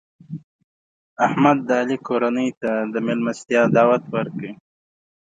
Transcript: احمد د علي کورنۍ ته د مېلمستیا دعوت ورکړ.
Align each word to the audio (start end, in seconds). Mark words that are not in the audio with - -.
احمد 1.25 1.57
د 1.67 1.69
علي 1.81 1.97
کورنۍ 2.07 2.49
ته 2.61 2.71
د 2.93 2.95
مېلمستیا 3.05 3.61
دعوت 3.75 4.03
ورکړ. 4.15 4.43